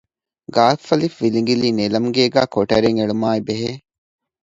ގއ.ވިލިނގިލީ 0.55 1.69
ނެލަމްގޭގައި 1.79 2.51
ކޮޓަރިއެއް 2.53 2.99
އެޅުމާއި 3.01 3.41
ބެހޭ 3.47 3.69